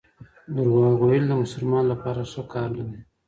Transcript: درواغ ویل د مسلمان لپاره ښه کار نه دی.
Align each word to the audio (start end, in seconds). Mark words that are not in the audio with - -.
درواغ 0.55 0.97
ویل 1.07 1.25
د 1.29 1.33
مسلمان 1.43 1.83
لپاره 1.91 2.21
ښه 2.31 2.43
کار 2.53 2.69
نه 2.77 2.83
دی. 2.89 2.99